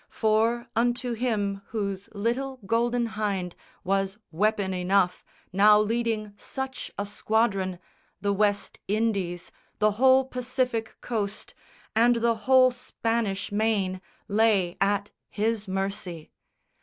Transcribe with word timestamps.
For 0.09 0.65
unto 0.75 1.13
him 1.13 1.61
whose 1.67 2.09
little 2.15 2.57
Golden 2.65 3.05
Hynde 3.09 3.53
Was 3.83 4.17
weapon 4.31 4.73
enough, 4.73 5.23
now 5.53 5.79
leading 5.79 6.33
such 6.37 6.89
a 6.97 7.05
squadron, 7.05 7.77
The 8.19 8.33
West 8.33 8.79
Indies, 8.87 9.51
the 9.77 9.91
whole 10.01 10.25
Pacific 10.25 10.95
coast, 11.01 11.53
And 11.95 12.15
the 12.15 12.33
whole 12.49 12.71
Spanish 12.71 13.51
Main, 13.51 14.01
lay 14.27 14.75
at 14.81 15.11
his 15.29 15.67
mercy. 15.67 16.31